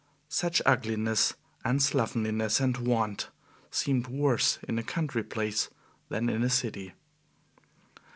[0.29, 3.29] Such ugliness and slovenliness and want
[3.69, 5.69] seemed worse in a country place
[6.09, 6.93] than in a city.